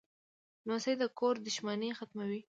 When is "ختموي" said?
1.99-2.41